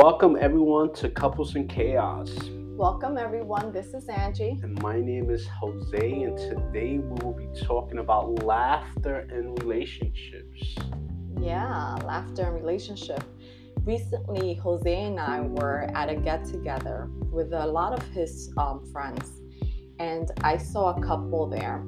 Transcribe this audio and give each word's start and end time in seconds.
Welcome 0.00 0.36
everyone 0.40 0.94
to 0.94 1.10
Couples 1.10 1.56
in 1.56 1.66
Chaos. 1.66 2.30
Welcome 2.76 3.18
everyone. 3.18 3.72
This 3.72 3.94
is 3.94 4.08
Angie. 4.08 4.56
And 4.62 4.80
my 4.80 5.00
name 5.00 5.28
is 5.28 5.44
Jose, 5.60 6.22
and 6.22 6.38
today 6.38 6.98
we 6.98 7.24
will 7.24 7.32
be 7.32 7.48
talking 7.64 7.98
about 7.98 8.44
laughter 8.44 9.26
and 9.32 9.60
relationships. 9.60 10.76
Yeah, 11.40 11.96
laughter 12.04 12.42
and 12.42 12.54
relationship. 12.54 13.24
Recently, 13.82 14.54
Jose 14.54 15.02
and 15.02 15.18
I 15.18 15.40
were 15.40 15.90
at 15.96 16.08
a 16.08 16.14
get 16.14 16.44
together 16.44 17.10
with 17.32 17.52
a 17.52 17.66
lot 17.66 17.92
of 17.92 18.06
his 18.10 18.52
um, 18.56 18.86
friends, 18.92 19.40
and 19.98 20.30
I 20.44 20.58
saw 20.58 20.94
a 20.94 21.02
couple 21.02 21.48
there. 21.48 21.78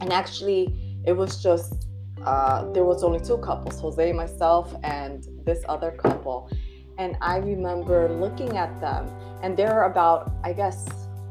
And 0.00 0.14
actually, 0.14 1.02
it 1.04 1.12
was 1.12 1.42
just 1.42 1.88
uh, 2.24 2.72
there 2.72 2.84
was 2.84 3.04
only 3.04 3.20
two 3.20 3.36
couples, 3.36 3.78
Jose, 3.80 4.12
myself, 4.14 4.74
and 4.82 5.26
this 5.44 5.62
other 5.68 5.90
couple 5.90 6.50
and 6.98 7.16
I 7.20 7.36
remember 7.36 8.08
looking 8.08 8.56
at 8.56 8.80
them, 8.80 9.08
and 9.42 9.56
they're 9.56 9.84
about, 9.84 10.32
I 10.42 10.52
guess, 10.52 10.86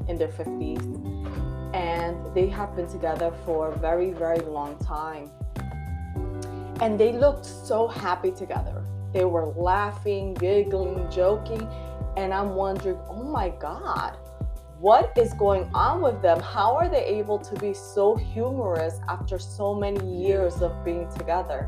in 0.08 0.18
their 0.18 0.30
50s, 0.30 0.82
and 1.74 2.16
they 2.34 2.48
have 2.48 2.76
been 2.76 2.88
together 2.88 3.34
for 3.46 3.74
a 3.74 3.78
very, 3.78 4.12
very 4.12 4.40
long 4.40 4.78
time. 4.78 5.30
And 6.80 6.98
they 6.98 7.12
looked 7.12 7.46
so 7.46 7.88
happy 7.88 8.32
together. 8.32 8.82
They 9.12 9.26
were 9.26 9.48
laughing, 9.48 10.34
giggling, 10.36 11.10
joking, 11.12 11.68
and 12.16 12.34
I'm 12.34 12.56
wondering, 12.56 12.98
oh 13.10 13.24
my 13.24 13.50
God, 13.50 14.18
what 14.80 15.12
is 15.18 15.34
going 15.34 15.70
on 15.74 16.02
with 16.02 16.22
them? 16.22 16.40
How 16.40 16.76
are 16.76 16.88
they 16.88 17.04
able 17.04 17.40
to 17.40 17.56
be 17.56 17.74
so 17.74 18.16
humorous 18.16 19.00
after 19.10 19.38
so 19.38 19.76
many 19.76 20.24
years 20.24 20.62
of 20.62 20.86
being 20.86 21.10
together? 21.18 21.68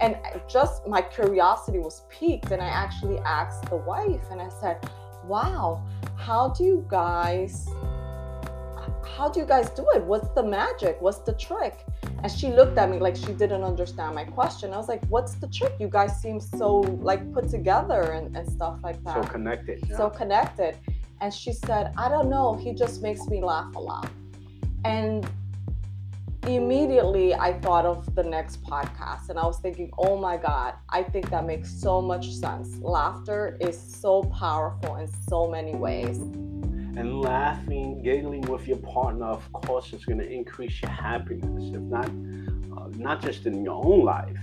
And 0.00 0.16
just 0.48 0.86
my 0.86 1.02
curiosity 1.02 1.78
was 1.78 2.02
piqued, 2.10 2.50
and 2.50 2.60
I 2.60 2.66
actually 2.66 3.18
asked 3.18 3.70
the 3.70 3.76
wife, 3.76 4.22
and 4.30 4.40
I 4.40 4.48
said, 4.48 4.88
Wow, 5.24 5.82
how 6.16 6.48
do 6.50 6.64
you 6.64 6.84
guys? 6.88 7.68
How 9.16 9.28
do 9.28 9.40
you 9.40 9.46
guys 9.46 9.70
do 9.70 9.86
it? 9.94 10.02
What's 10.04 10.28
the 10.30 10.42
magic? 10.42 10.96
What's 11.00 11.18
the 11.18 11.34
trick? 11.34 11.84
And 12.22 12.32
she 12.32 12.48
looked 12.48 12.78
at 12.78 12.90
me 12.90 12.98
like 12.98 13.16
she 13.16 13.32
didn't 13.32 13.62
understand 13.62 14.14
my 14.14 14.24
question. 14.24 14.72
I 14.72 14.76
was 14.76 14.88
like, 14.88 15.04
What's 15.06 15.34
the 15.34 15.48
trick? 15.48 15.74
You 15.78 15.88
guys 15.88 16.20
seem 16.20 16.40
so 16.40 16.80
like 17.10 17.32
put 17.32 17.48
together 17.48 18.12
and, 18.12 18.36
and 18.36 18.50
stuff 18.50 18.78
like 18.82 19.02
that. 19.04 19.24
So 19.24 19.30
connected. 19.30 19.84
Yeah. 19.88 19.96
So 19.96 20.10
connected. 20.10 20.76
And 21.20 21.32
she 21.32 21.52
said, 21.52 21.92
I 21.96 22.08
don't 22.08 22.28
know. 22.28 22.54
He 22.54 22.74
just 22.74 23.02
makes 23.02 23.26
me 23.28 23.42
laugh 23.42 23.74
a 23.76 23.80
lot. 23.80 24.10
And 24.84 25.26
immediately 26.46 27.34
I 27.34 27.54
thought 27.60 27.86
of 27.86 28.14
the 28.14 28.22
next 28.22 28.62
podcast 28.62 29.30
and 29.30 29.38
I 29.38 29.46
was 29.46 29.58
thinking, 29.58 29.90
oh 29.98 30.16
my 30.16 30.36
God, 30.36 30.74
I 30.90 31.02
think 31.02 31.30
that 31.30 31.46
makes 31.46 31.70
so 31.70 32.02
much 32.02 32.30
sense. 32.30 32.78
Laughter 32.80 33.56
is 33.60 33.78
so 33.78 34.24
powerful 34.24 34.96
in 34.96 35.08
so 35.28 35.48
many 35.48 35.74
ways. 35.74 36.18
And 36.18 37.20
laughing, 37.20 38.02
giggling 38.02 38.42
with 38.42 38.68
your 38.68 38.76
partner, 38.78 39.26
of 39.26 39.50
course, 39.52 39.92
is 39.92 40.04
going 40.04 40.18
to 40.18 40.30
increase 40.30 40.80
your 40.80 40.90
happiness, 40.90 41.74
if 41.74 41.80
not, 41.82 42.06
uh, 42.06 42.88
not 42.96 43.20
just 43.22 43.46
in 43.46 43.64
your 43.64 43.84
own 43.84 44.04
life, 44.04 44.38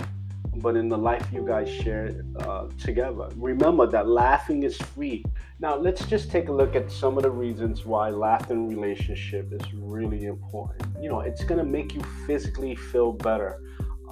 but 0.62 0.76
in 0.76 0.90
the 0.90 0.98
life 0.98 1.28
you 1.32 1.46
guys 1.46 1.70
share 1.70 2.24
uh, 2.40 2.68
together. 2.78 3.30
Remember 3.36 3.88
that 3.88 4.08
laughing 4.08 4.64
is 4.64 4.78
free. 4.78 5.24
Now, 5.60 5.76
let's 5.76 6.06
just 6.06 6.32
take 6.32 6.50
a 6.50 6.52
look 6.52 6.76
at 6.76 6.92
some 6.92 7.18
of 7.18 7.24
the 7.24 7.32
reasons 7.32 7.86
why 7.86 8.10
laughter 8.10 8.54
in 8.54 8.68
relationship 8.68 9.52
is 9.52 9.74
really 9.74 10.26
important. 10.26 10.84
You 11.02 11.10
know, 11.10 11.22
it's 11.22 11.44
going 11.44 11.60
to 11.60 11.66
make 11.66 11.94
you 11.94 12.02
physically 12.26 12.76
feel 12.76 13.12
better. 13.12 13.62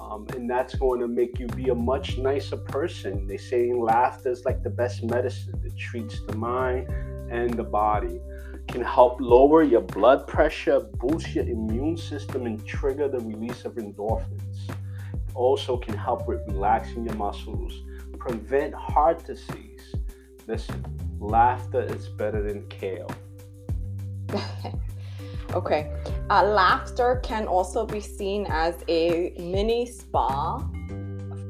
Um, 0.00 0.26
and 0.34 0.50
that's 0.50 0.74
going 0.74 1.00
to 1.00 1.08
make 1.08 1.38
you 1.38 1.46
be 1.48 1.68
a 1.68 1.74
much 1.74 2.18
nicer 2.18 2.56
person. 2.56 3.26
They 3.26 3.36
say 3.36 3.72
laughter 3.72 4.30
is 4.30 4.44
like 4.44 4.62
the 4.62 4.70
best 4.70 5.04
medicine. 5.04 5.60
It 5.64 5.76
treats 5.76 6.20
the 6.26 6.36
mind 6.36 6.88
and 7.30 7.54
the 7.54 7.64
body. 7.64 8.20
Can 8.66 8.82
help 8.82 9.20
lower 9.20 9.62
your 9.62 9.80
blood 9.80 10.26
pressure, 10.26 10.80
boost 10.80 11.34
your 11.34 11.44
immune 11.44 11.96
system, 11.96 12.46
and 12.46 12.64
trigger 12.64 13.08
the 13.08 13.18
release 13.18 13.64
of 13.64 13.74
endorphins 13.74 14.70
also 15.40 15.78
can 15.78 15.96
help 15.96 16.28
with 16.28 16.40
relaxing 16.48 17.06
your 17.06 17.14
muscles, 17.14 17.72
prevent 18.18 18.74
heart 18.74 19.24
disease. 19.24 19.94
Listen, 20.46 20.84
laughter 21.18 21.80
is 21.80 22.08
better 22.08 22.42
than 22.42 22.68
kale. 22.68 23.10
okay. 25.54 25.90
Uh, 26.28 26.44
laughter 26.44 27.20
can 27.24 27.46
also 27.46 27.86
be 27.86 28.00
seen 28.00 28.46
as 28.50 28.84
a 28.88 29.34
mini 29.38 29.86
spa 29.86 30.58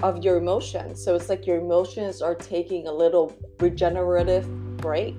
of 0.04 0.24
your 0.24 0.36
emotions. 0.36 1.04
So 1.04 1.16
it's 1.16 1.28
like 1.28 1.44
your 1.44 1.58
emotions 1.58 2.22
are 2.22 2.36
taking 2.36 2.86
a 2.86 2.92
little 2.92 3.36
regenerative 3.58 4.46
break. 4.76 5.16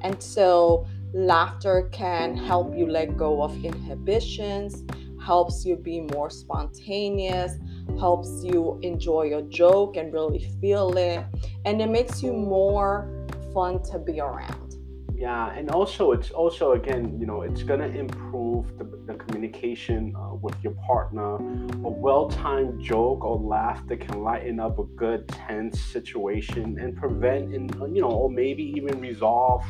And 0.00 0.20
so 0.22 0.86
laughter 1.12 1.90
can 1.92 2.34
help 2.34 2.74
you 2.74 2.86
let 2.86 3.18
go 3.18 3.42
of 3.42 3.62
inhibitions, 3.62 4.84
helps 5.22 5.66
you 5.66 5.76
be 5.76 6.00
more 6.00 6.30
spontaneous, 6.30 7.52
helps 7.98 8.42
you 8.42 8.78
enjoy 8.82 9.36
a 9.36 9.42
joke 9.42 9.96
and 9.96 10.12
really 10.12 10.50
feel 10.60 10.96
it, 10.96 11.24
and 11.64 11.80
it 11.80 11.88
makes 11.88 12.22
you 12.22 12.32
more 12.32 13.08
fun 13.52 13.82
to 13.84 13.98
be 13.98 14.20
around. 14.20 14.76
Yeah, 15.14 15.52
and 15.52 15.70
also 15.70 16.12
it's 16.12 16.30
also 16.30 16.72
again, 16.72 17.18
you 17.20 17.26
know, 17.26 17.42
it's 17.42 17.62
gonna 17.62 17.88
improve 17.88 18.78
the, 18.78 18.84
the 19.06 19.14
communication 19.14 20.14
uh, 20.16 20.34
with 20.34 20.56
your 20.62 20.72
partner. 20.86 21.34
A 21.34 21.90
well-timed 21.90 22.82
joke 22.82 23.22
or 23.22 23.38
laugh 23.38 23.86
that 23.88 24.00
can 24.00 24.22
lighten 24.22 24.58
up 24.58 24.78
a 24.78 24.84
good 24.84 25.28
tense 25.28 25.78
situation 25.78 26.78
and 26.78 26.96
prevent, 26.96 27.54
and 27.54 27.70
you 27.94 28.00
know, 28.00 28.10
or 28.10 28.30
maybe 28.30 28.62
even 28.76 28.98
resolve 29.00 29.62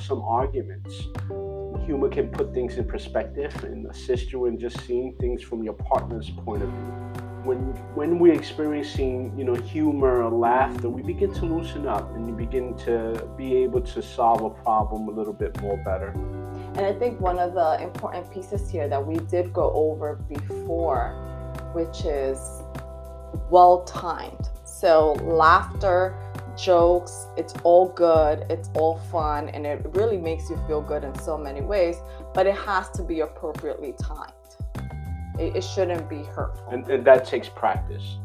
some 0.00 0.22
arguments 0.22 1.06
humor 1.86 2.08
can 2.08 2.28
put 2.28 2.52
things 2.52 2.78
in 2.78 2.84
perspective 2.84 3.54
and 3.62 3.86
assist 3.86 4.32
you 4.32 4.46
in 4.46 4.58
just 4.58 4.78
seeing 4.86 5.14
things 5.20 5.40
from 5.40 5.62
your 5.62 5.74
partner's 5.74 6.30
point 6.30 6.62
of 6.62 6.68
view 6.68 7.05
when 7.46 7.58
when 7.94 8.18
we're 8.18 8.32
experiencing 8.32 9.32
you 9.38 9.44
know 9.44 9.54
humor 9.54 10.22
or 10.22 10.30
laughter 10.30 10.88
we 10.88 11.00
begin 11.00 11.32
to 11.32 11.46
loosen 11.46 11.86
up 11.86 12.12
and 12.14 12.26
you 12.26 12.34
begin 12.34 12.76
to 12.76 13.26
be 13.36 13.56
able 13.56 13.80
to 13.80 14.02
solve 14.02 14.42
a 14.42 14.50
problem 14.50 15.08
a 15.08 15.10
little 15.10 15.32
bit 15.32 15.58
more 15.60 15.76
better. 15.78 16.08
And 16.76 16.80
i 16.80 16.92
think 16.92 17.20
one 17.20 17.38
of 17.38 17.54
the 17.54 17.82
important 17.82 18.30
pieces 18.30 18.68
here 18.70 18.88
that 18.88 19.04
we 19.04 19.16
did 19.26 19.52
go 19.52 19.72
over 19.72 20.16
before 20.28 21.14
which 21.72 22.04
is 22.04 22.38
well 23.50 23.84
timed 23.84 24.50
so 24.64 25.12
laughter 25.22 26.14
jokes 26.56 27.26
it's 27.36 27.54
all 27.64 27.88
good 27.90 28.46
it's 28.50 28.70
all 28.74 28.98
fun 29.12 29.48
and 29.50 29.66
it 29.66 29.86
really 29.92 30.16
makes 30.16 30.48
you 30.48 30.56
feel 30.66 30.80
good 30.80 31.04
in 31.04 31.14
so 31.18 31.36
many 31.36 31.60
ways 31.60 31.96
but 32.34 32.46
it 32.46 32.54
has 32.54 32.88
to 32.90 33.02
be 33.02 33.20
appropriately 33.20 33.94
timed 34.00 34.32
it, 35.38 35.56
it 35.56 35.64
shouldn't 35.64 36.08
be 36.08 36.22
hurtful. 36.22 36.66
And, 36.70 36.88
and 36.88 37.04
that 37.04 37.24
takes 37.24 37.48
practice. 37.48 38.16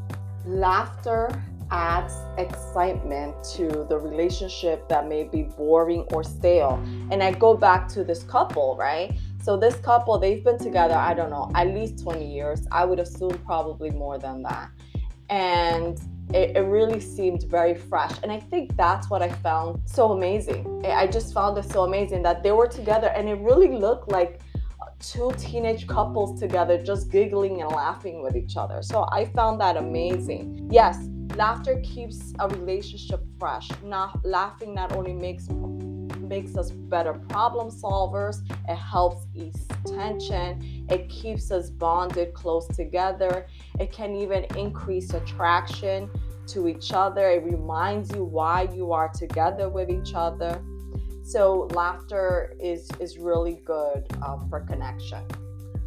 Laughter 0.45 1.29
adds 1.71 2.13
excitement 2.37 3.35
to 3.55 3.85
the 3.89 3.97
relationship 3.97 4.87
that 4.89 5.07
may 5.07 5.23
be 5.23 5.43
boring 5.43 6.01
or 6.11 6.23
stale. 6.23 6.83
And 7.09 7.23
I 7.23 7.31
go 7.31 7.55
back 7.55 7.87
to 7.89 8.03
this 8.03 8.23
couple, 8.23 8.75
right? 8.75 9.17
So 9.41 9.57
this 9.57 9.75
couple, 9.75 10.19
they've 10.19 10.43
been 10.43 10.59
together, 10.59 10.93
I 10.93 11.13
don't 11.13 11.29
know, 11.29 11.49
at 11.55 11.67
least 11.67 12.03
20 12.03 12.29
years. 12.29 12.67
I 12.71 12.85
would 12.85 12.99
assume 12.99 13.37
probably 13.45 13.89
more 13.89 14.19
than 14.19 14.43
that. 14.43 14.69
And 15.29 15.99
it, 16.33 16.57
it, 16.57 16.61
really 16.61 16.99
seemed 16.99 17.43
very 17.43 17.73
fresh. 17.73 18.11
And 18.21 18.31
I 18.31 18.39
think 18.39 18.75
that's 18.75 19.09
what 19.09 19.21
I 19.21 19.29
found 19.29 19.81
so 19.85 20.11
amazing. 20.11 20.85
I 20.85 21.07
just 21.07 21.33
found 21.33 21.57
it 21.57 21.71
so 21.71 21.83
amazing 21.83 22.21
that 22.23 22.43
they 22.43 22.51
were 22.51 22.67
together 22.67 23.07
and 23.15 23.27
it 23.29 23.35
really 23.35 23.69
looked 23.69 24.09
like 24.09 24.41
two 24.99 25.31
teenage 25.37 25.87
couples 25.87 26.39
together 26.39 26.81
just 26.81 27.11
giggling 27.11 27.61
and 27.61 27.71
laughing 27.71 28.21
with 28.21 28.35
each 28.35 28.57
other. 28.57 28.81
So 28.81 29.07
I 29.11 29.25
found 29.25 29.59
that 29.61 29.77
amazing. 29.77 30.69
Yes, 30.71 31.07
laughter 31.35 31.81
keeps 31.83 32.33
a 32.39 32.47
relationship 32.47 33.21
fresh. 33.39 33.69
Not 33.83 34.23
laughing 34.25 34.73
not 34.73 34.93
only 34.93 35.13
makes 35.13 35.47
makes 36.19 36.55
us 36.55 36.71
better 36.71 37.13
problem 37.13 37.69
solvers, 37.69 38.37
it 38.69 38.75
helps 38.75 39.27
ease 39.35 39.67
tension, 39.85 40.85
it 40.89 41.09
keeps 41.09 41.51
us 41.51 41.69
bonded 41.69 42.33
close 42.33 42.67
together. 42.67 43.47
It 43.79 43.91
can 43.91 44.15
even 44.15 44.45
increase 44.55 45.13
attraction 45.13 46.09
to 46.47 46.69
each 46.69 46.93
other. 46.93 47.29
It 47.29 47.43
reminds 47.43 48.11
you 48.15 48.23
why 48.23 48.69
you 48.73 48.93
are 48.93 49.09
together 49.09 49.67
with 49.67 49.89
each 49.89 50.13
other. 50.15 50.61
So 51.23 51.69
laughter 51.73 52.55
is 52.59 52.89
is 52.99 53.17
really 53.17 53.61
good 53.65 54.05
um, 54.25 54.47
for 54.49 54.61
connection. 54.61 55.23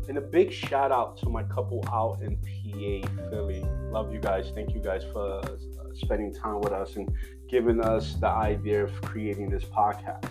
And 0.08 0.18
a 0.18 0.20
big 0.20 0.52
shout 0.52 0.92
out 0.92 1.16
to 1.18 1.28
my 1.28 1.42
couple 1.44 1.82
out 1.90 2.20
in 2.20 2.36
PA, 2.36 3.30
Philly. 3.30 3.64
Love 3.90 4.12
you 4.12 4.20
guys. 4.20 4.50
Thank 4.54 4.74
you 4.74 4.80
guys 4.80 5.02
for 5.12 5.40
uh, 5.40 5.56
spending 5.94 6.32
time 6.34 6.60
with 6.60 6.72
us 6.72 6.96
and 6.96 7.10
giving 7.48 7.80
us 7.80 8.14
the 8.14 8.28
idea 8.28 8.84
of 8.84 9.00
creating 9.00 9.48
this 9.48 9.64
podcast. 9.64 10.30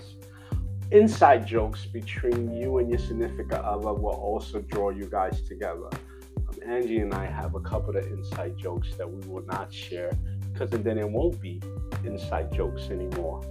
Inside 0.92 1.48
jokes 1.48 1.86
between 1.86 2.56
you 2.56 2.78
and 2.78 2.90
your 2.90 3.00
significant 3.00 3.66
other 3.66 3.94
will 3.94 4.14
also 4.14 4.62
draw 4.62 4.92
you 4.92 5.06
guys 5.06 5.42
together. 5.42 5.90
Um, 6.38 6.56
Angie 6.68 7.00
and 7.00 7.14
I 7.14 7.26
have 7.26 7.56
a 7.56 7.60
couple 7.60 7.98
of 7.98 8.06
inside 8.06 8.58
jokes 8.58 8.94
that 8.98 9.10
we 9.10 9.28
will 9.28 9.46
not 9.46 9.74
share 9.74 10.12
because 10.52 10.70
then 10.70 11.00
it 11.00 11.10
won't 11.10 11.42
be 11.42 11.60
inside 12.04 12.54
jokes 12.54 12.90
anymore. 12.90 13.42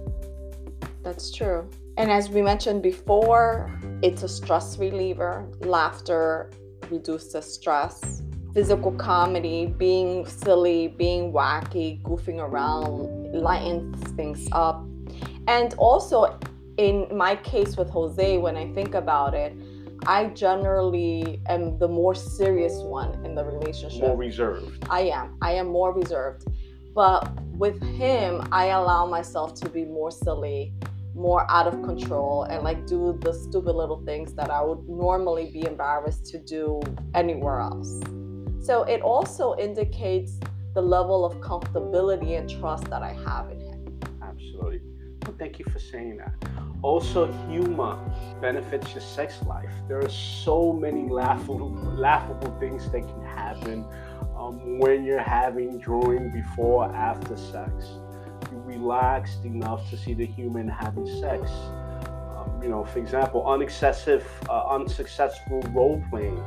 That's 1.03 1.31
true. 1.31 1.69
And 1.97 2.09
as 2.09 2.29
we 2.29 2.41
mentioned 2.41 2.81
before, 2.81 3.69
it's 4.01 4.23
a 4.23 4.27
stress 4.27 4.77
reliever. 4.77 5.47
Laughter 5.59 6.49
reduces 6.89 7.53
stress. 7.53 8.23
Physical 8.53 8.91
comedy, 8.93 9.65
being 9.65 10.25
silly, 10.25 10.87
being 10.87 11.33
wacky, 11.33 12.01
goofing 12.03 12.39
around, 12.39 13.33
lightens 13.33 14.01
things 14.13 14.47
up. 14.51 14.85
And 15.47 15.73
also, 15.77 16.39
in 16.77 17.07
my 17.11 17.35
case 17.35 17.77
with 17.77 17.89
Jose, 17.89 18.37
when 18.37 18.55
I 18.55 18.71
think 18.73 18.95
about 18.95 19.33
it, 19.33 19.53
I 20.05 20.25
generally 20.27 21.41
am 21.47 21.77
the 21.79 21.87
more 21.87 22.13
serious 22.15 22.79
one 22.79 23.23
in 23.25 23.35
the 23.35 23.43
relationship. 23.43 24.01
More 24.01 24.17
reserved. 24.17 24.85
I 24.89 25.01
am. 25.01 25.37
I 25.41 25.53
am 25.53 25.67
more 25.67 25.93
reserved. 25.93 26.45
But 26.93 27.41
with 27.57 27.81
him, 27.81 28.47
I 28.51 28.67
allow 28.67 29.05
myself 29.05 29.55
to 29.61 29.69
be 29.69 29.85
more 29.85 30.11
silly, 30.11 30.73
more 31.15 31.49
out 31.49 31.67
of 31.67 31.81
control, 31.83 32.43
and 32.43 32.63
like 32.63 32.85
do 32.87 33.17
the 33.21 33.33
stupid 33.33 33.75
little 33.75 34.03
things 34.05 34.33
that 34.33 34.49
I 34.49 34.61
would 34.61 34.87
normally 34.87 35.51
be 35.51 35.65
embarrassed 35.65 36.25
to 36.27 36.39
do 36.39 36.81
anywhere 37.13 37.59
else. 37.59 38.01
So 38.61 38.83
it 38.83 39.01
also 39.01 39.55
indicates 39.57 40.39
the 40.73 40.81
level 40.81 41.23
of 41.25 41.35
comfortability 41.35 42.37
and 42.37 42.49
trust 42.49 42.85
that 42.85 43.03
I 43.03 43.13
have 43.13 43.51
in 43.51 43.59
him. 43.59 43.99
Absolutely. 44.21 44.81
Well, 45.23 45.35
thank 45.37 45.59
you 45.59 45.65
for 45.71 45.79
saying 45.79 46.17
that. 46.17 46.33
Also, 46.81 47.31
humor 47.47 47.97
benefits 48.41 48.91
your 48.91 49.01
sex 49.01 49.41
life. 49.43 49.71
There 49.87 50.03
are 50.03 50.09
so 50.09 50.73
many 50.73 51.07
laughable, 51.09 51.71
laughable 51.95 52.53
things 52.59 52.89
that 52.91 53.01
can 53.01 53.21
happen 53.21 53.85
um, 54.35 54.79
when 54.79 55.05
you're 55.05 55.21
having, 55.21 55.79
during, 55.79 56.31
before, 56.31 56.93
after 56.93 57.37
sex. 57.37 57.71
Relaxed 58.53 59.45
enough 59.45 59.89
to 59.89 59.97
see 59.97 60.13
the 60.13 60.25
human 60.25 60.67
having 60.67 61.07
sex. 61.19 61.51
Um, 61.51 62.59
you 62.61 62.69
know, 62.69 62.83
for 62.83 62.99
example, 62.99 63.45
unexcessive, 63.47 64.25
uh, 64.49 64.67
unsuccessful 64.69 65.61
role 65.73 66.03
playing 66.09 66.39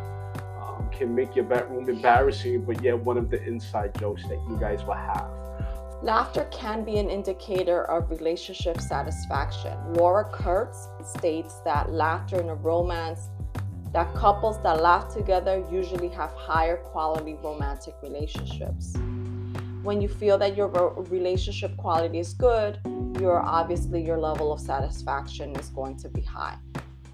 um, 0.61 0.88
can 0.91 1.14
make 1.14 1.35
your 1.37 1.44
bedroom 1.44 1.88
embarrassing, 1.88 2.64
but 2.64 2.82
yet 2.82 2.99
one 2.99 3.19
of 3.19 3.31
the 3.31 3.43
inside 3.44 3.99
jokes 3.99 4.23
that 4.25 4.38
you 4.49 4.56
guys 4.61 4.85
will 4.85 4.94
have. 4.94 5.29
Laughter 6.03 6.47
can 6.53 6.85
be 6.85 6.99
an 6.99 7.08
indicator 7.08 7.85
of 7.91 8.11
relationship 8.11 8.81
satisfaction. 8.81 9.76
Laura 9.94 10.25
Kurtz 10.31 10.88
states 11.02 11.61
that 11.64 11.91
laughter 11.91 12.41
in 12.41 12.50
a 12.50 12.55
romance, 12.55 13.31
that 13.93 14.14
couples 14.14 14.62
that 14.62 14.82
laugh 14.82 15.12
together 15.12 15.64
usually 15.73 16.09
have 16.09 16.31
higher 16.32 16.76
quality 16.76 17.35
romantic 17.43 17.94
relationships. 18.02 18.94
When 19.87 20.00
you 20.00 20.09
feel 20.09 20.37
that 20.38 20.56
your 20.56 20.69
relationship 21.11 21.77
quality 21.77 22.19
is 22.19 22.35
good, 22.35 22.81
your 23.21 23.41
obviously 23.41 24.05
your 24.05 24.19
level 24.19 24.53
of 24.53 24.59
satisfaction 24.59 25.55
is 25.55 25.69
going 25.69 25.97
to 25.99 26.09
be 26.09 26.23
high. 26.23 26.59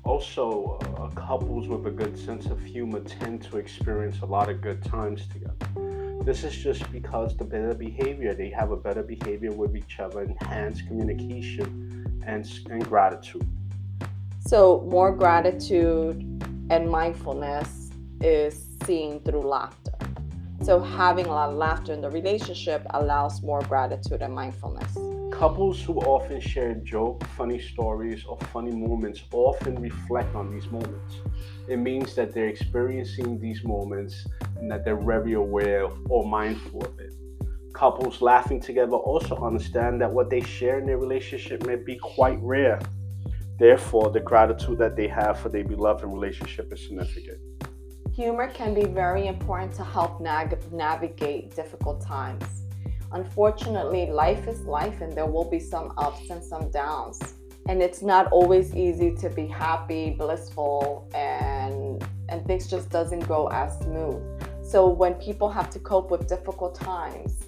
Also, 0.04 0.78
uh, 0.96 1.08
couples 1.08 1.68
with 1.68 1.86
a 1.86 1.90
good 1.90 2.18
sense 2.18 2.46
of 2.46 2.58
humor 2.62 3.00
tend 3.00 3.42
to 3.42 3.58
experience 3.58 4.20
a 4.22 4.24
lot 4.24 4.48
of 4.48 4.62
good 4.62 4.82
times 4.82 5.28
together. 5.28 6.22
This 6.24 6.44
is 6.44 6.56
just 6.56 6.90
because 6.90 7.36
the 7.36 7.44
better 7.44 7.74
behavior, 7.74 8.32
they 8.32 8.48
have 8.48 8.70
a 8.70 8.76
better 8.78 9.02
behavior 9.02 9.52
with 9.52 9.76
each 9.76 10.00
other, 10.00 10.22
enhanced 10.22 10.86
communication 10.86 12.22
and, 12.26 12.48
and 12.70 12.88
gratitude. 12.88 13.46
So, 14.46 14.80
more 14.88 15.12
gratitude 15.14 16.24
and 16.70 16.90
mindfulness 16.90 17.90
is 18.22 18.64
seen 18.86 19.20
through 19.20 19.42
laughter. 19.42 19.81
So, 20.64 20.78
having 20.78 21.26
a 21.26 21.30
lot 21.30 21.48
of 21.50 21.56
laughter 21.56 21.92
in 21.92 22.00
the 22.00 22.10
relationship 22.10 22.86
allows 22.90 23.42
more 23.42 23.62
gratitude 23.62 24.22
and 24.22 24.32
mindfulness. 24.32 24.96
Couples 25.36 25.82
who 25.82 25.98
often 26.02 26.40
share 26.40 26.74
joke, 26.74 27.24
funny 27.36 27.58
stories, 27.58 28.24
or 28.24 28.38
funny 28.52 28.70
moments 28.70 29.24
often 29.32 29.74
reflect 29.82 30.32
on 30.36 30.52
these 30.52 30.70
moments. 30.70 31.16
It 31.66 31.78
means 31.78 32.14
that 32.14 32.32
they're 32.32 32.46
experiencing 32.46 33.40
these 33.40 33.64
moments 33.64 34.24
and 34.56 34.70
that 34.70 34.84
they're 34.84 34.94
very 35.00 35.32
aware 35.32 35.82
of 35.84 35.98
or 36.08 36.24
mindful 36.24 36.84
of 36.84 36.96
it. 37.00 37.12
Couples 37.74 38.22
laughing 38.22 38.60
together 38.60 38.92
also 38.92 39.34
understand 39.38 40.00
that 40.00 40.12
what 40.12 40.30
they 40.30 40.42
share 40.42 40.78
in 40.78 40.86
their 40.86 40.98
relationship 40.98 41.66
may 41.66 41.74
be 41.74 41.96
quite 41.96 42.38
rare. 42.40 42.78
Therefore, 43.58 44.10
the 44.10 44.20
gratitude 44.20 44.78
that 44.78 44.94
they 44.94 45.08
have 45.08 45.40
for 45.40 45.48
their 45.48 45.64
beloved 45.64 46.04
relationship 46.04 46.72
is 46.72 46.86
significant. 46.86 47.40
Humor 48.14 48.48
can 48.48 48.74
be 48.74 48.84
very 48.84 49.26
important 49.26 49.72
to 49.76 49.82
help 49.82 50.20
navigate 50.20 51.56
difficult 51.56 52.02
times. 52.02 52.44
Unfortunately, 53.12 54.04
life 54.04 54.46
is 54.46 54.60
life 54.66 55.00
and 55.00 55.14
there 55.14 55.24
will 55.24 55.48
be 55.48 55.58
some 55.58 55.94
ups 55.96 56.28
and 56.28 56.44
some 56.44 56.70
downs. 56.70 57.18
And 57.70 57.80
it's 57.80 58.02
not 58.02 58.30
always 58.30 58.76
easy 58.76 59.14
to 59.14 59.30
be 59.30 59.46
happy, 59.46 60.10
blissful, 60.10 61.08
and 61.14 62.06
and 62.28 62.44
things 62.46 62.68
just 62.68 62.90
doesn't 62.90 63.26
go 63.26 63.46
as 63.48 63.78
smooth. 63.78 64.22
So 64.62 64.88
when 64.88 65.14
people 65.14 65.48
have 65.48 65.70
to 65.70 65.78
cope 65.78 66.10
with 66.10 66.28
difficult 66.28 66.74
times, 66.74 67.44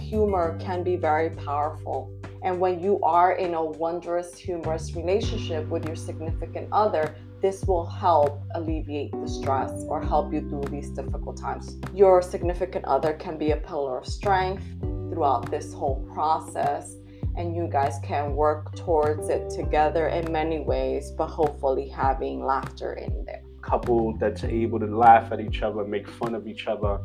humor 0.00 0.58
can 0.60 0.82
be 0.82 0.96
very 0.96 1.30
powerful. 1.30 2.12
And 2.42 2.58
when 2.58 2.80
you 2.80 3.00
are 3.02 3.32
in 3.32 3.54
a 3.54 3.64
wondrous, 3.64 4.36
humorous 4.36 4.94
relationship 4.94 5.68
with 5.68 5.86
your 5.86 5.96
significant 5.96 6.68
other, 6.72 7.14
this 7.44 7.62
will 7.66 7.84
help 7.84 8.42
alleviate 8.54 9.12
the 9.12 9.28
stress 9.28 9.84
or 9.88 10.02
help 10.02 10.32
you 10.32 10.40
through 10.48 10.64
these 10.70 10.88
difficult 10.88 11.36
times. 11.36 11.76
Your 11.92 12.22
significant 12.22 12.86
other 12.86 13.12
can 13.12 13.36
be 13.36 13.50
a 13.50 13.58
pillar 13.58 13.98
of 13.98 14.06
strength 14.06 14.64
throughout 14.80 15.50
this 15.50 15.74
whole 15.74 16.08
process, 16.14 16.94
and 17.36 17.54
you 17.54 17.68
guys 17.70 18.00
can 18.02 18.34
work 18.34 18.74
towards 18.74 19.28
it 19.28 19.50
together 19.50 20.08
in 20.08 20.32
many 20.32 20.60
ways, 20.60 21.10
but 21.10 21.26
hopefully 21.26 21.86
having 21.86 22.42
laughter 22.42 22.94
in 22.94 23.26
there 23.26 23.42
couple 23.60 24.14
that's 24.18 24.44
able 24.44 24.78
to 24.78 24.86
laugh 24.86 25.32
at 25.32 25.40
each 25.40 25.62
other, 25.62 25.84
make 25.84 26.06
fun 26.06 26.34
of 26.34 26.46
each 26.46 26.66
other, 26.66 26.98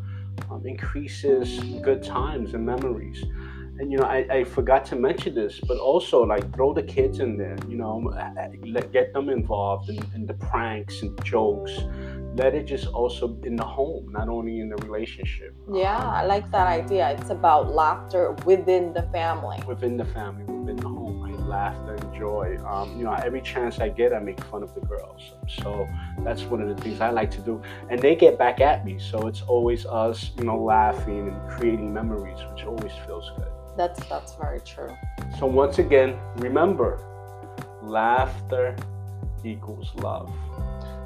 um, 0.51 0.61
increases 0.65 1.57
good 1.81 2.03
times 2.03 2.53
and 2.53 2.65
memories. 2.65 3.23
And 3.79 3.91
you 3.91 3.97
know, 3.97 4.05
I, 4.05 4.27
I 4.29 4.43
forgot 4.43 4.85
to 4.87 4.95
mention 4.95 5.35
this, 5.35 5.59
but 5.67 5.77
also 5.77 6.21
like 6.23 6.53
throw 6.53 6.73
the 6.73 6.83
kids 6.83 7.19
in 7.19 7.37
there. 7.37 7.57
You 7.67 7.77
know, 7.77 8.13
get 8.91 9.13
them 9.13 9.29
involved 9.29 9.89
in, 9.89 9.99
in 10.13 10.25
the 10.25 10.33
pranks 10.33 11.01
and 11.01 11.11
jokes. 11.23 11.71
Let 12.35 12.53
it 12.55 12.65
just 12.65 12.87
also 12.87 13.39
in 13.43 13.55
the 13.55 13.65
home, 13.65 14.11
not 14.11 14.29
only 14.29 14.59
in 14.59 14.69
the 14.69 14.75
relationship. 14.77 15.55
Yeah, 15.71 15.97
I 15.97 16.25
like 16.25 16.51
that 16.51 16.67
idea. 16.67 17.09
It's 17.11 17.29
about 17.29 17.73
laughter 17.73 18.33
within 18.45 18.93
the 18.93 19.03
family. 19.13 19.57
Within 19.67 19.97
the 19.97 20.05
family, 20.05 20.43
within 20.43 20.75
the 20.75 20.87
home 20.87 21.09
laughter 21.49 21.95
and 21.95 22.13
joy. 22.13 22.57
Um, 22.65 22.97
you 22.97 23.03
know, 23.03 23.13
every 23.13 23.41
chance 23.41 23.79
I 23.79 23.89
get, 23.89 24.13
I 24.13 24.19
make 24.19 24.41
fun 24.45 24.63
of 24.63 24.73
the 24.75 24.81
girls. 24.81 25.33
So 25.47 25.87
that's 26.23 26.43
one 26.43 26.61
of 26.61 26.69
the 26.69 26.81
things 26.81 27.01
I 27.01 27.09
like 27.09 27.31
to 27.31 27.41
do. 27.41 27.61
And 27.89 27.99
they 27.99 28.15
get 28.15 28.37
back 28.37 28.61
at 28.61 28.85
me. 28.85 28.99
So 28.99 29.27
it's 29.27 29.41
always 29.41 29.85
us, 29.85 30.31
you 30.37 30.45
know, 30.45 30.61
laughing 30.61 31.27
and 31.27 31.49
creating 31.49 31.91
memories, 31.93 32.37
which 32.51 32.63
always 32.63 32.93
feels 33.05 33.29
good. 33.35 33.51
That's 33.79 34.05
that's 34.07 34.35
very 34.35 34.59
true. 34.59 34.93
So 35.39 35.45
once 35.45 35.79
again, 35.79 36.19
remember, 36.35 36.99
laughter 37.81 38.75
equals 39.45 39.95
love. 39.95 40.29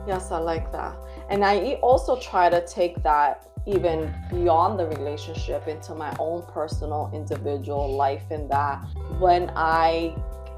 Yes, 0.07 0.31
I 0.31 0.39
like 0.39 0.71
that. 0.71 0.95
And 1.29 1.45
I 1.45 1.73
also 1.83 2.19
try 2.19 2.49
to 2.49 2.65
take 2.65 3.03
that 3.03 3.47
even 3.67 4.11
beyond 4.31 4.79
the 4.79 4.87
relationship 4.87 5.67
into 5.67 5.93
my 5.93 6.15
own 6.17 6.41
personal 6.51 7.11
individual 7.13 7.95
life 7.95 8.23
in 8.31 8.47
that 8.47 8.83
when 9.19 9.51
I 9.55 10.15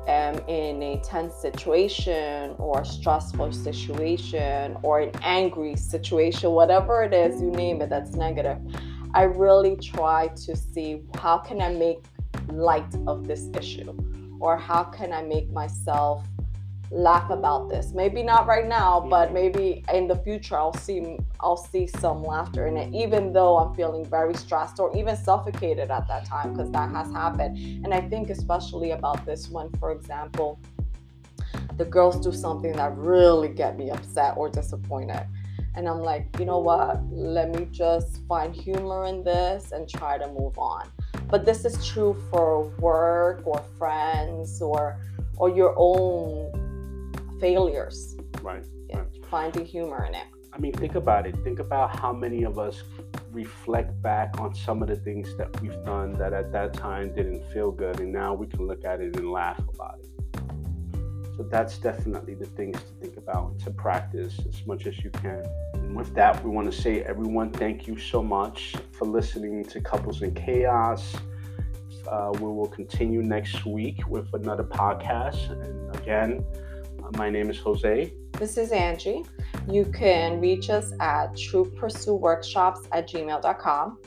am 0.07 0.38
in 0.48 0.81
a 0.84 1.01
tense 1.01 1.36
situation 1.36 2.55
or 2.57 2.79
a 2.79 2.86
stressful 2.86 3.51
situation 3.51 4.77
or 4.84 5.01
an 5.01 5.12
angry 5.22 5.75
situation, 5.75 6.51
whatever 6.51 7.03
it 7.03 7.13
is, 7.13 7.41
you 7.41 7.51
name 7.51 7.81
it, 7.81 7.89
that's 7.89 8.12
negative, 8.12 8.57
I 9.15 9.24
really 9.24 9.77
try 9.77 10.27
to 10.27 10.55
see 10.57 11.01
how 11.15 11.38
can 11.38 11.62
I 11.62 11.69
make 11.69 12.03
light 12.50 12.93
of 13.07 13.25
this 13.25 13.50
issue? 13.57 13.95
Or 14.41 14.57
how 14.57 14.84
can 14.84 15.13
I 15.13 15.22
make 15.22 15.50
myself 15.51 16.27
laugh 16.91 17.29
about 17.29 17.69
this? 17.69 17.93
Maybe 17.93 18.22
not 18.24 18.45
right 18.45 18.67
now 18.67 19.00
but 19.10 19.31
maybe 19.31 19.86
in 19.93 20.07
the 20.07 20.17
future 20.17 20.57
i'll 20.57 20.74
see 20.74 21.17
i'll 21.39 21.57
see 21.57 21.88
some 21.88 22.24
laughter 22.24 22.67
in 22.67 22.77
it 22.77 22.93
even 22.93 23.31
though 23.34 23.57
i'm 23.57 23.74
feeling 23.75 24.05
very 24.05 24.34
stressed 24.34 24.79
or 24.79 24.95
even 24.95 25.15
suffocated 25.15 25.89
at 25.91 26.07
that 26.07 26.25
time 26.25 26.53
because 26.53 26.72
that 26.72 26.89
has 26.91 27.12
happened. 27.12 27.57
And 27.84 27.93
i 27.93 28.01
think 28.01 28.29
especially 28.29 28.91
about 28.91 29.25
this 29.25 29.48
one 29.50 29.72
for 29.79 29.91
example 29.91 30.60
the 31.77 31.86
girls 31.86 32.19
do 32.19 32.31
something 32.31 32.74
that 32.74 32.95
really 32.98 33.50
get 33.50 33.77
me 33.77 33.89
upset 33.89 34.36
or 34.38 34.50
disappointed 34.50 35.25
and 35.75 35.88
i'm 35.88 36.01
like 36.01 36.27
you 36.39 36.46
know 36.46 36.60
what 36.60 37.03
let 37.12 37.50
me 37.50 37.67
just 37.72 38.25
find 38.27 38.55
humor 38.55 39.05
in 39.05 39.24
this 39.24 39.72
and 39.72 39.89
try 39.89 40.17
to 40.17 40.27
move 40.27 40.58
on 40.58 40.89
but 41.29 41.46
this 41.46 41.65
is 41.65 41.86
true 41.86 42.15
for 42.29 42.67
work 42.79 43.41
or 43.46 43.63
friends 43.77 44.62
or 44.62 45.00
or 45.38 45.50
your 45.50 45.74
own 45.77 46.51
failures. 47.39 48.17
Right. 48.41 48.63
Yeah. 48.89 49.00
right. 49.00 49.25
Finding 49.29 49.65
humor 49.65 50.05
in 50.05 50.15
it. 50.15 50.27
I 50.53 50.58
mean, 50.58 50.74
think 50.74 50.96
about 50.96 51.27
it. 51.27 51.36
Think 51.44 51.60
about 51.60 52.00
how 52.00 52.13
many 52.13 52.44
of 52.44 52.58
us 52.58 52.84
reflect 53.32 54.01
back 54.01 54.39
on 54.39 54.55
some 54.55 54.82
of 54.82 54.88
the 54.88 54.96
things 54.96 55.36
that 55.38 55.62
we've 55.62 55.84
done 55.84 56.13
that 56.13 56.32
at 56.32 56.53
that 56.53 56.74
time 56.74 57.13
didn't 57.13 57.44
feel 57.51 57.72
good, 57.72 58.00
and 58.00 58.12
now 58.12 58.34
we 58.34 58.48
can 58.48 58.65
look 58.65 58.86
at 58.86 59.01
it 59.01 59.17
and 59.17 59.32
laugh 59.32 59.60
about 59.60 60.00
it. 60.00 60.14
So 61.36 61.44
that's 61.44 61.77
definitely 61.77 62.36
the 62.36 62.46
things 62.46 62.77
to 62.82 62.89
think 63.01 63.18
about, 63.18 63.60
to 63.60 63.72
practice 63.72 64.39
as 64.48 64.65
much 64.65 64.88
as 64.88 65.04
you 65.04 65.10
can. 65.10 65.44
And 65.74 65.96
with 65.96 66.13
that, 66.15 66.42
we 66.44 66.50
want 66.50 66.72
to 66.72 66.82
say, 66.82 67.01
everyone, 67.04 67.51
thank 67.51 67.88
you 67.88 67.98
so 67.98 68.24
much 68.24 68.75
for 68.94 69.06
listening 69.06 69.65
to 69.65 69.82
Couples 69.82 70.22
in 70.22 70.34
Chaos. 70.34 71.13
Uh, 72.08 72.32
we 72.36 72.44
will 72.44 72.70
continue 72.70 73.22
next 73.22 73.65
week 73.65 74.08
with 74.08 74.34
another 74.34 74.63
podcast. 74.63 75.51
And 75.51 75.96
again, 75.98 76.46
uh, 77.04 77.10
my 77.18 77.30
name 77.30 77.50
is 77.50 77.58
Jose. 77.58 78.13
This 78.34 78.58
is 78.58 78.72
Angie. 78.72 79.25
You 79.70 79.86
can 79.86 80.39
reach 80.39 80.70
us 80.70 80.94
at 81.01 81.36
True 81.36 81.65
Pursuit 81.65 82.15
Workshops 82.15 82.88
at 82.94 83.10
gmail.com. 83.10 83.98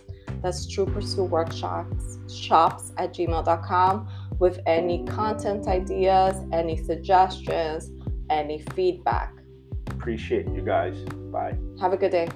That's 0.41 0.67
True 0.67 0.87
Pursuit 0.87 1.25
Workshops 1.25 2.19
shops 2.29 2.93
at 2.99 3.15
gmail.com 3.15 4.09
with 4.39 4.61
any 4.67 5.05
content 5.05 5.67
ideas, 5.67 6.37
any 6.53 6.77
suggestions, 6.77 7.91
any 8.31 8.61
feedback. 8.75 9.35
Appreciate 9.89 10.47
you 10.49 10.63
guys. 10.63 10.97
Bye. 11.33 11.57
Have 11.81 11.93
a 11.93 11.97
good 11.97 12.13
day. 12.13 12.29